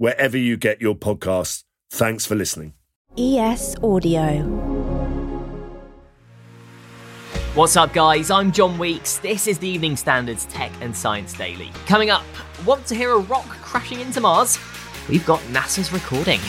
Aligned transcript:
wherever 0.00 0.38
you 0.38 0.56
get 0.56 0.80
your 0.80 0.94
podcasts. 0.94 1.62
Thanks 1.90 2.24
for 2.24 2.34
listening. 2.34 2.72
ES 3.18 3.76
Audio. 3.82 4.40
What's 7.54 7.76
up, 7.76 7.92
guys? 7.92 8.30
I'm 8.30 8.50
John 8.50 8.78
Weeks. 8.78 9.18
This 9.18 9.46
is 9.46 9.58
the 9.58 9.68
Evening 9.68 9.96
Standards 9.96 10.46
Tech 10.46 10.72
and 10.80 10.96
Science 10.96 11.34
Daily. 11.34 11.70
Coming 11.84 12.08
up, 12.08 12.24
want 12.64 12.86
to 12.86 12.94
hear 12.94 13.10
a 13.10 13.18
rock 13.18 13.46
crashing 13.46 14.00
into 14.00 14.22
Mars? 14.22 14.58
We've 15.06 15.26
got 15.26 15.40
NASA's 15.52 15.92
recording. 15.92 16.40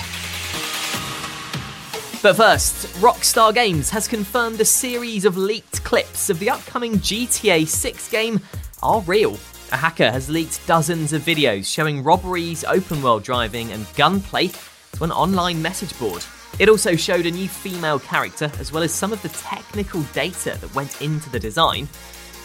But 2.21 2.37
first, 2.37 2.87
Rockstar 3.01 3.53
Games 3.53 3.89
has 3.89 4.07
confirmed 4.07 4.61
a 4.61 4.65
series 4.65 5.25
of 5.25 5.35
leaked 5.35 5.83
clips 5.83 6.29
of 6.29 6.39
the 6.39 6.49
upcoming 6.49 6.93
GTA 6.99 7.67
6 7.67 8.11
game 8.11 8.39
are 8.81 9.01
real. 9.01 9.37
A 9.73 9.77
hacker 9.77 10.11
has 10.11 10.29
leaked 10.29 10.67
dozens 10.67 11.13
of 11.13 11.21
videos 11.21 11.65
showing 11.65 12.03
robberies, 12.03 12.65
open 12.65 13.01
world 13.01 13.23
driving, 13.23 13.71
and 13.71 13.85
gunplay 13.95 14.47
to 14.47 15.03
an 15.05 15.11
online 15.11 15.61
message 15.61 15.97
board. 15.97 16.25
It 16.59 16.67
also 16.67 16.97
showed 16.97 17.25
a 17.25 17.31
new 17.31 17.47
female 17.47 17.97
character, 17.97 18.51
as 18.59 18.73
well 18.73 18.83
as 18.83 18.93
some 18.93 19.13
of 19.13 19.21
the 19.21 19.29
technical 19.29 20.01
data 20.13 20.57
that 20.59 20.75
went 20.75 21.01
into 21.01 21.29
the 21.29 21.39
design. 21.39 21.87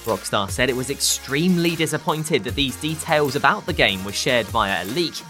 Rockstar 0.05 0.49
said 0.49 0.71
it 0.71 0.77
was 0.77 0.89
extremely 0.89 1.75
disappointed 1.75 2.45
that 2.45 2.55
these 2.55 2.77
details 2.77 3.35
about 3.35 3.67
the 3.67 3.73
game 3.73 4.05
were 4.05 4.13
shared 4.13 4.47
via 4.47 4.85
a 4.85 4.87
leak. 4.87 5.21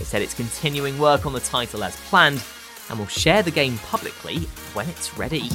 It 0.00 0.06
said 0.06 0.22
it's 0.22 0.34
continuing 0.34 0.98
work 0.98 1.24
on 1.24 1.32
the 1.32 1.40
title 1.40 1.84
as 1.84 1.94
planned 2.08 2.42
and 2.90 2.98
will 2.98 3.06
share 3.06 3.44
the 3.44 3.52
game 3.52 3.78
publicly 3.78 4.38
when 4.74 4.88
it's 4.88 5.16
ready. 5.16 5.48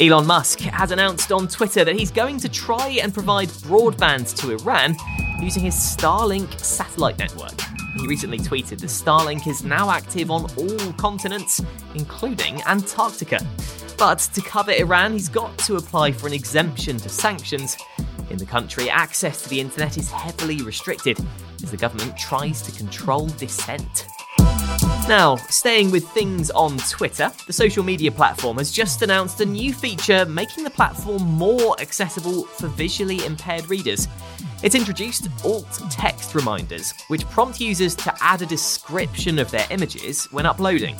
Elon 0.00 0.26
Musk 0.26 0.60
has 0.60 0.90
announced 0.90 1.30
on 1.32 1.46
Twitter 1.46 1.84
that 1.84 1.94
he's 1.94 2.10
going 2.10 2.38
to 2.38 2.48
try 2.48 2.98
and 3.02 3.12
provide 3.12 3.48
broadband 3.48 4.34
to 4.36 4.52
Iran 4.52 4.96
using 5.38 5.62
his 5.62 5.74
Starlink 5.74 6.58
satellite 6.58 7.18
network. 7.18 7.60
He 7.98 8.08
recently 8.08 8.38
tweeted 8.38 8.80
that 8.80 8.86
Starlink 8.86 9.46
is 9.46 9.64
now 9.64 9.90
active 9.90 10.30
on 10.30 10.50
all 10.56 10.92
continents, 10.94 11.62
including 11.94 12.62
Antarctica. 12.62 13.46
But 13.98 14.18
to 14.32 14.40
cover 14.40 14.72
Iran, 14.72 15.12
he's 15.12 15.28
got 15.28 15.56
to 15.58 15.76
apply 15.76 16.12
for 16.12 16.26
an 16.26 16.32
exemption 16.32 16.96
to 16.96 17.10
sanctions. 17.10 17.76
In 18.30 18.38
the 18.38 18.46
country, 18.46 18.88
access 18.88 19.42
to 19.42 19.48
the 19.50 19.60
internet 19.60 19.98
is 19.98 20.10
heavily 20.10 20.62
restricted 20.62 21.18
as 21.62 21.70
the 21.70 21.76
government 21.76 22.16
tries 22.16 22.62
to 22.62 22.72
control 22.72 23.26
dissent. 23.26 24.06
Now, 25.08 25.36
staying 25.50 25.90
with 25.90 26.08
things 26.10 26.50
on 26.52 26.78
Twitter, 26.78 27.30
the 27.46 27.52
social 27.52 27.84
media 27.84 28.10
platform 28.10 28.56
has 28.58 28.70
just 28.70 29.02
announced 29.02 29.40
a 29.40 29.44
new 29.44 29.72
feature 29.74 30.24
making 30.24 30.64
the 30.64 30.70
platform 30.70 31.22
more 31.22 31.78
accessible 31.80 32.44
for 32.44 32.68
visually 32.68 33.24
impaired 33.26 33.68
readers. 33.68 34.08
It's 34.62 34.74
introduced 34.74 35.28
alt 35.44 35.82
text 35.90 36.34
reminders, 36.34 36.94
which 37.08 37.28
prompt 37.28 37.60
users 37.60 37.94
to 37.96 38.14
add 38.20 38.42
a 38.42 38.46
description 38.46 39.38
of 39.38 39.50
their 39.50 39.66
images 39.70 40.26
when 40.30 40.46
uploading. 40.46 40.96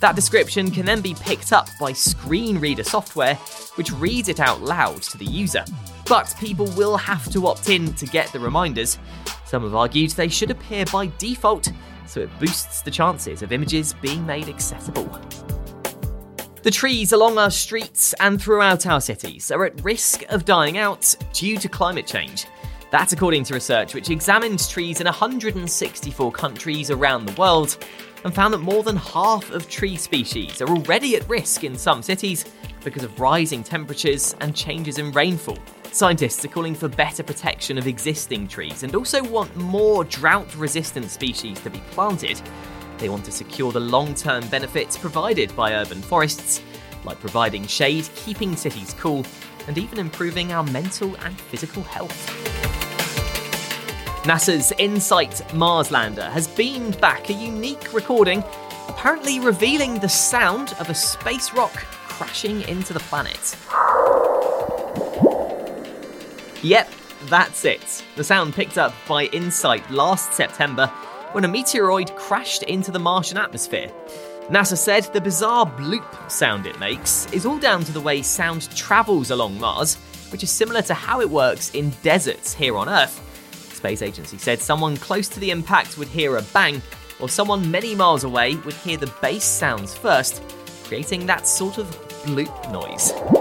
That 0.00 0.16
description 0.16 0.70
can 0.70 0.86
then 0.86 1.02
be 1.02 1.14
picked 1.14 1.52
up 1.52 1.68
by 1.78 1.92
screen 1.92 2.58
reader 2.58 2.84
software, 2.84 3.34
which 3.74 3.92
reads 3.92 4.28
it 4.28 4.40
out 4.40 4.62
loud 4.62 5.02
to 5.02 5.18
the 5.18 5.26
user. 5.26 5.64
But 6.06 6.34
people 6.40 6.66
will 6.76 6.96
have 6.96 7.30
to 7.32 7.46
opt 7.48 7.68
in 7.68 7.92
to 7.94 8.06
get 8.06 8.32
the 8.32 8.40
reminders. 8.40 8.98
Some 9.44 9.64
have 9.64 9.74
argued 9.74 10.12
they 10.12 10.28
should 10.28 10.50
appear 10.50 10.86
by 10.86 11.10
default 11.18 11.70
so 12.10 12.20
it 12.20 12.38
boosts 12.40 12.82
the 12.82 12.90
chances 12.90 13.42
of 13.42 13.52
images 13.52 13.94
being 14.02 14.26
made 14.26 14.48
accessible. 14.48 15.08
The 16.62 16.70
trees 16.70 17.12
along 17.12 17.38
our 17.38 17.50
streets 17.50 18.14
and 18.20 18.40
throughout 18.40 18.86
our 18.86 19.00
cities 19.00 19.50
are 19.50 19.64
at 19.64 19.82
risk 19.82 20.24
of 20.28 20.44
dying 20.44 20.76
out 20.76 21.14
due 21.32 21.56
to 21.56 21.68
climate 21.68 22.06
change. 22.06 22.46
That's 22.90 23.12
according 23.12 23.44
to 23.44 23.54
research 23.54 23.94
which 23.94 24.10
examined 24.10 24.68
trees 24.68 25.00
in 25.00 25.06
164 25.06 26.32
countries 26.32 26.90
around 26.90 27.26
the 27.26 27.40
world 27.40 27.78
and 28.24 28.34
found 28.34 28.52
that 28.52 28.58
more 28.58 28.82
than 28.82 28.96
half 28.96 29.50
of 29.52 29.68
tree 29.68 29.96
species 29.96 30.60
are 30.60 30.68
already 30.68 31.16
at 31.16 31.28
risk 31.28 31.64
in 31.64 31.78
some 31.78 32.02
cities 32.02 32.44
because 32.84 33.04
of 33.04 33.20
rising 33.20 33.62
temperatures 33.62 34.34
and 34.40 34.54
changes 34.54 34.98
in 34.98 35.12
rainfall. 35.12 35.58
Scientists 35.92 36.44
are 36.44 36.48
calling 36.48 36.74
for 36.74 36.86
better 36.88 37.22
protection 37.22 37.76
of 37.76 37.88
existing 37.88 38.46
trees 38.46 38.84
and 38.84 38.94
also 38.94 39.24
want 39.24 39.54
more 39.56 40.04
drought 40.04 40.54
resistant 40.54 41.10
species 41.10 41.58
to 41.58 41.68
be 41.68 41.80
planted. 41.90 42.40
They 42.98 43.08
want 43.08 43.24
to 43.24 43.32
secure 43.32 43.72
the 43.72 43.80
long 43.80 44.14
term 44.14 44.46
benefits 44.48 44.96
provided 44.96 45.54
by 45.56 45.74
urban 45.74 46.00
forests, 46.00 46.62
like 47.04 47.18
providing 47.18 47.66
shade, 47.66 48.08
keeping 48.14 48.54
cities 48.54 48.94
cool, 49.00 49.26
and 49.66 49.76
even 49.78 49.98
improving 49.98 50.52
our 50.52 50.62
mental 50.62 51.16
and 51.24 51.38
physical 51.40 51.82
health. 51.82 52.28
NASA's 54.22 54.72
InSight 54.78 55.52
Mars 55.54 55.90
lander 55.90 56.30
has 56.30 56.46
beamed 56.46 57.00
back 57.00 57.30
a 57.30 57.32
unique 57.32 57.92
recording, 57.92 58.44
apparently 58.86 59.40
revealing 59.40 59.98
the 59.98 60.08
sound 60.08 60.72
of 60.78 60.88
a 60.88 60.94
space 60.94 61.52
rock 61.52 61.72
crashing 61.72 62.62
into 62.68 62.92
the 62.92 63.00
planet. 63.00 63.56
Yep, 66.62 66.92
that's 67.26 67.64
it. 67.64 68.04
The 68.16 68.24
sound 68.24 68.54
picked 68.54 68.76
up 68.76 68.94
by 69.08 69.28
InSight 69.28 69.90
last 69.90 70.34
September 70.34 70.86
when 71.32 71.44
a 71.44 71.48
meteoroid 71.48 72.14
crashed 72.16 72.64
into 72.64 72.90
the 72.90 72.98
Martian 72.98 73.38
atmosphere. 73.38 73.90
NASA 74.48 74.76
said 74.76 75.04
the 75.04 75.20
bizarre 75.20 75.64
bloop 75.64 76.30
sound 76.30 76.66
it 76.66 76.78
makes 76.80 77.32
is 77.32 77.46
all 77.46 77.58
down 77.58 77.84
to 77.84 77.92
the 77.92 78.00
way 78.00 78.20
sound 78.20 78.68
travels 78.76 79.30
along 79.30 79.58
Mars, 79.60 79.94
which 80.32 80.42
is 80.42 80.50
similar 80.50 80.82
to 80.82 80.92
how 80.94 81.20
it 81.20 81.30
works 81.30 81.70
in 81.70 81.90
deserts 82.02 82.52
here 82.52 82.76
on 82.76 82.88
Earth. 82.88 83.26
The 83.70 83.76
space 83.76 84.02
agency 84.02 84.38
said 84.38 84.60
someone 84.60 84.96
close 84.96 85.28
to 85.28 85.40
the 85.40 85.50
impact 85.50 85.96
would 85.98 86.08
hear 86.08 86.36
a 86.36 86.42
bang, 86.42 86.82
or 87.20 87.28
someone 87.28 87.70
many 87.70 87.94
miles 87.94 88.24
away 88.24 88.56
would 88.56 88.74
hear 88.74 88.96
the 88.96 89.12
bass 89.22 89.44
sounds 89.44 89.94
first, 89.94 90.42
creating 90.84 91.26
that 91.26 91.46
sort 91.46 91.78
of 91.78 91.86
bloop 92.24 92.72
noise. 92.72 93.39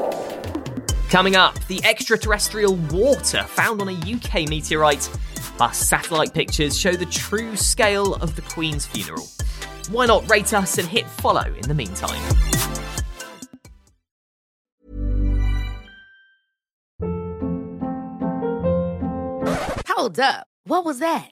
Coming 1.10 1.36
up, 1.36 1.58
the 1.66 1.84
extraterrestrial 1.84 2.76
water 2.92 3.42
found 3.42 3.82
on 3.82 3.90
a 3.90 3.94
UK 3.94 4.48
meteorite, 4.48 5.10
plus 5.58 5.76
satellite 5.80 6.36
pictures 6.36 6.78
show 6.78 6.92
the 6.92 7.08
true 7.08 7.56
scale 7.56 8.14
of 8.14 8.36
the 8.36 8.44
Queen's 8.44 8.86
funeral. 8.86 9.28
Why 9.90 10.06
not 10.06 10.30
rate 10.30 10.54
us 10.54 10.78
and 10.78 10.88
hit 10.88 11.10
follow 11.10 11.42
in 11.42 11.64
the 11.64 11.74
meantime? 11.74 12.20
Hold 19.88 20.20
up. 20.20 20.46
What 20.66 20.86
was 20.86 21.00
that? 21.00 21.32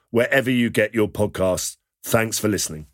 wherever 0.11 0.51
you 0.51 0.69
get 0.69 0.93
your 0.93 1.07
podcasts. 1.07 1.77
Thanks 2.03 2.37
for 2.37 2.47
listening. 2.47 2.87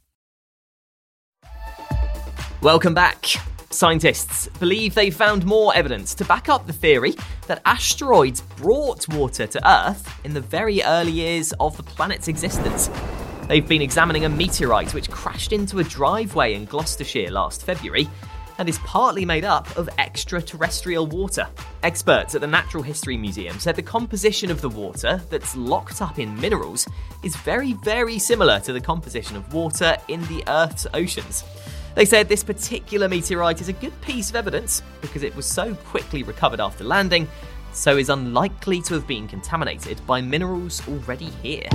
Welcome 2.61 2.93
back. 2.93 3.25
Scientists 3.69 4.47
believe 4.59 4.95
they've 4.95 5.15
found 5.15 5.45
more 5.45 5.75
evidence 5.75 6.15
to 6.15 6.25
back 6.25 6.49
up 6.49 6.65
the 6.65 6.73
theory 6.73 7.13
that 7.47 7.61
asteroids 7.65 8.41
brought 8.41 9.07
water 9.09 9.45
to 9.45 9.69
Earth 9.69 10.19
in 10.23 10.33
the 10.33 10.41
very 10.41 10.81
early 10.83 11.11
years 11.11 11.53
of 11.59 11.75
the 11.77 11.83
planet's 11.83 12.27
existence. 12.27 12.89
They've 13.47 13.67
been 13.67 13.81
examining 13.81 14.25
a 14.25 14.29
meteorite 14.29 14.93
which 14.93 15.11
crashed 15.11 15.53
into 15.53 15.79
a 15.79 15.83
driveway 15.83 16.53
in 16.53 16.65
Gloucestershire 16.65 17.29
last 17.29 17.63
February 17.63 18.09
and 18.57 18.67
is 18.67 18.79
partly 18.79 19.25
made 19.25 19.43
up 19.43 19.75
of 19.77 19.89
extraterrestrial 19.97 21.07
water. 21.07 21.47
Experts 21.83 22.35
at 22.35 22.41
the 22.41 22.47
Natural 22.47 22.83
History 22.83 23.17
Museum 23.17 23.59
said 23.59 23.75
the 23.75 23.81
composition 23.81 24.51
of 24.51 24.61
the 24.61 24.69
water 24.69 25.21
that's 25.29 25.55
locked 25.55 26.01
up 26.01 26.19
in 26.19 26.39
minerals 26.39 26.87
is 27.23 27.35
very, 27.37 27.73
very 27.73 28.19
similar 28.19 28.59
to 28.61 28.73
the 28.73 28.81
composition 28.81 29.35
of 29.35 29.53
water 29.53 29.97
in 30.07 30.21
the 30.27 30.43
Earth's 30.47 30.87
oceans. 30.93 31.43
They 31.95 32.05
said 32.05 32.29
this 32.29 32.43
particular 32.43 33.09
meteorite 33.09 33.59
is 33.59 33.69
a 33.69 33.73
good 33.73 33.99
piece 34.01 34.29
of 34.29 34.35
evidence 34.35 34.83
because 35.01 35.23
it 35.23 35.35
was 35.35 35.45
so 35.45 35.73
quickly 35.73 36.23
recovered 36.23 36.59
after 36.59 36.83
landing, 36.83 37.27
so 37.73 37.97
is 37.97 38.09
unlikely 38.09 38.81
to 38.83 38.93
have 38.93 39.07
been 39.07 39.27
contaminated 39.27 39.99
by 40.05 40.21
minerals 40.21 40.87
already 40.87 41.29
here. 41.41 41.69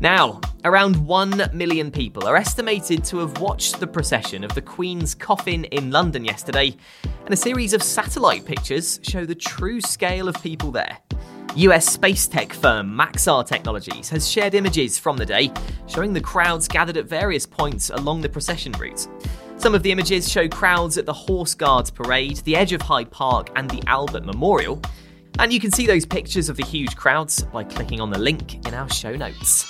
Now, 0.00 0.40
around 0.64 0.96
1 1.06 1.50
million 1.54 1.90
people 1.90 2.26
are 2.28 2.36
estimated 2.36 3.02
to 3.04 3.18
have 3.18 3.40
watched 3.40 3.80
the 3.80 3.86
procession 3.86 4.44
of 4.44 4.54
the 4.54 4.60
Queen's 4.60 5.14
coffin 5.14 5.64
in 5.64 5.90
London 5.90 6.22
yesterday, 6.22 6.76
and 7.24 7.32
a 7.32 7.36
series 7.36 7.72
of 7.72 7.82
satellite 7.82 8.44
pictures 8.44 9.00
show 9.02 9.24
the 9.24 9.34
true 9.34 9.80
scale 9.80 10.28
of 10.28 10.40
people 10.42 10.70
there. 10.70 10.98
US 11.54 11.88
space 11.88 12.26
tech 12.28 12.52
firm 12.52 12.94
Maxar 12.94 13.46
Technologies 13.46 14.10
has 14.10 14.30
shared 14.30 14.52
images 14.52 14.98
from 14.98 15.16
the 15.16 15.24
day 15.24 15.50
showing 15.86 16.12
the 16.12 16.20
crowds 16.20 16.68
gathered 16.68 16.98
at 16.98 17.06
various 17.06 17.46
points 17.46 17.88
along 17.88 18.20
the 18.20 18.28
procession 18.28 18.72
route. 18.72 19.08
Some 19.56 19.74
of 19.74 19.82
the 19.82 19.92
images 19.92 20.30
show 20.30 20.46
crowds 20.46 20.98
at 20.98 21.06
the 21.06 21.14
Horse 21.14 21.54
Guards 21.54 21.90
Parade, 21.90 22.36
the 22.38 22.54
edge 22.54 22.74
of 22.74 22.82
Hyde 22.82 23.10
Park, 23.10 23.48
and 23.56 23.70
the 23.70 23.82
Albert 23.86 24.26
Memorial. 24.26 24.82
And 25.38 25.52
you 25.52 25.60
can 25.60 25.70
see 25.70 25.86
those 25.86 26.06
pictures 26.06 26.48
of 26.48 26.56
the 26.56 26.64
huge 26.64 26.96
crowds 26.96 27.42
by 27.42 27.64
clicking 27.64 28.00
on 28.00 28.10
the 28.10 28.18
link 28.18 28.66
in 28.66 28.74
our 28.74 28.88
show 28.88 29.14
notes. 29.14 29.66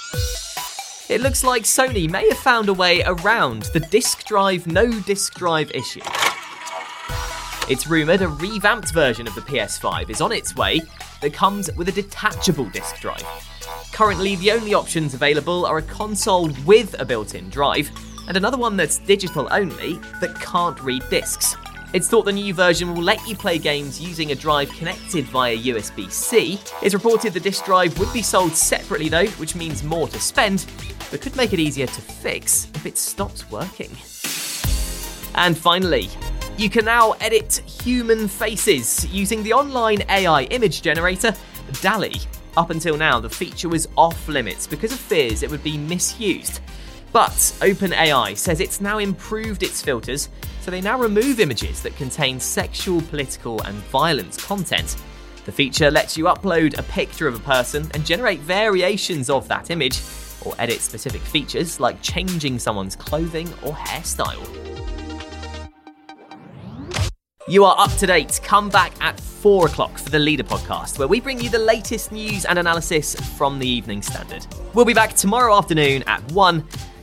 It 1.10 1.20
looks 1.20 1.42
like 1.44 1.62
Sony 1.62 2.10
may 2.10 2.28
have 2.28 2.38
found 2.38 2.68
a 2.68 2.74
way 2.74 3.02
around 3.04 3.62
the 3.72 3.80
disk 3.80 4.24
drive 4.26 4.66
no 4.66 4.90
disk 5.00 5.34
drive 5.34 5.70
issue. 5.72 6.00
It's 7.68 7.88
rumoured 7.88 8.22
a 8.22 8.28
revamped 8.28 8.92
version 8.92 9.26
of 9.26 9.34
the 9.34 9.40
PS5 9.40 10.08
is 10.10 10.20
on 10.20 10.30
its 10.30 10.54
way 10.54 10.80
that 11.20 11.32
comes 11.32 11.68
with 11.76 11.88
a 11.88 11.92
detachable 11.92 12.68
disk 12.70 13.00
drive. 13.00 13.24
Currently, 13.92 14.36
the 14.36 14.52
only 14.52 14.72
options 14.72 15.14
available 15.14 15.66
are 15.66 15.78
a 15.78 15.82
console 15.82 16.50
with 16.64 16.94
a 17.00 17.04
built 17.04 17.34
in 17.34 17.50
drive 17.50 17.90
and 18.28 18.36
another 18.36 18.56
one 18.56 18.76
that's 18.76 18.98
digital 18.98 19.48
only 19.50 19.94
that 20.20 20.40
can't 20.40 20.80
read 20.80 21.02
discs. 21.10 21.56
It's 21.96 22.08
thought 22.08 22.26
the 22.26 22.32
new 22.32 22.52
version 22.52 22.94
will 22.94 23.02
let 23.02 23.26
you 23.26 23.34
play 23.34 23.56
games 23.56 23.98
using 23.98 24.30
a 24.30 24.34
drive 24.34 24.68
connected 24.72 25.24
via 25.24 25.56
USB 25.56 26.12
C. 26.12 26.60
It's 26.82 26.92
reported 26.92 27.32
the 27.32 27.40
disk 27.40 27.64
drive 27.64 27.98
would 27.98 28.12
be 28.12 28.20
sold 28.20 28.52
separately 28.52 29.08
though, 29.08 29.28
which 29.38 29.56
means 29.56 29.82
more 29.82 30.06
to 30.08 30.20
spend, 30.20 30.66
but 31.10 31.22
could 31.22 31.34
make 31.36 31.54
it 31.54 31.58
easier 31.58 31.86
to 31.86 32.00
fix 32.02 32.68
if 32.74 32.84
it 32.84 32.98
stops 32.98 33.50
working. 33.50 33.88
And 35.36 35.56
finally, 35.56 36.10
you 36.58 36.68
can 36.68 36.84
now 36.84 37.12
edit 37.12 37.62
human 37.64 38.28
faces 38.28 39.06
using 39.06 39.42
the 39.42 39.54
online 39.54 40.02
AI 40.10 40.42
image 40.50 40.82
generator 40.82 41.34
DALL-E. 41.80 42.20
Up 42.58 42.68
until 42.68 42.98
now, 42.98 43.20
the 43.20 43.30
feature 43.30 43.70
was 43.70 43.88
off 43.96 44.28
limits 44.28 44.66
because 44.66 44.92
of 44.92 44.98
fears 44.98 45.42
it 45.42 45.50
would 45.50 45.64
be 45.64 45.78
misused. 45.78 46.60
But 47.12 47.30
OpenAI 47.60 48.36
says 48.36 48.60
it's 48.60 48.80
now 48.80 48.98
improved 48.98 49.62
its 49.62 49.80
filters, 49.80 50.28
so 50.60 50.70
they 50.70 50.80
now 50.80 50.98
remove 50.98 51.40
images 51.40 51.82
that 51.82 51.96
contain 51.96 52.38
sexual, 52.40 53.00
political, 53.02 53.62
and 53.62 53.76
violent 53.84 54.36
content. 54.38 54.96
The 55.44 55.52
feature 55.52 55.90
lets 55.90 56.18
you 56.18 56.24
upload 56.24 56.78
a 56.78 56.82
picture 56.82 57.28
of 57.28 57.36
a 57.36 57.38
person 57.38 57.88
and 57.94 58.04
generate 58.04 58.40
variations 58.40 59.30
of 59.30 59.48
that 59.48 59.70
image, 59.70 60.00
or 60.44 60.54
edit 60.58 60.80
specific 60.80 61.22
features 61.22 61.80
like 61.80 62.02
changing 62.02 62.58
someone's 62.58 62.96
clothing 62.96 63.48
or 63.62 63.72
hairstyle. 63.72 64.44
You 67.48 67.64
are 67.64 67.76
up 67.78 67.92
to 67.98 68.06
date. 68.08 68.40
Come 68.42 68.68
back 68.68 68.92
at 69.00 69.20
4 69.20 69.66
o'clock 69.66 69.98
for 69.98 70.10
the 70.10 70.18
Leader 70.18 70.42
podcast, 70.42 70.98
where 70.98 71.06
we 71.06 71.20
bring 71.20 71.40
you 71.40 71.48
the 71.48 71.60
latest 71.60 72.10
news 72.10 72.44
and 72.44 72.58
analysis 72.58 73.14
from 73.38 73.60
the 73.60 73.68
Evening 73.68 74.02
Standard. 74.02 74.44
We'll 74.74 74.84
be 74.84 74.94
back 74.94 75.14
tomorrow 75.14 75.56
afternoon 75.56 76.02
at 76.08 76.20
1. 76.32 76.66